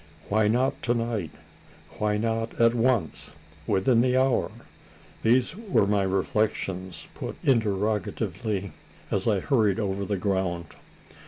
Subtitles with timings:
[0.29, 1.29] Why not to night?
[1.99, 3.29] Why not at once
[3.67, 4.49] within the hour?
[5.21, 8.71] These were my reflections, put interrogatively,
[9.11, 10.73] as I hurried over the ground.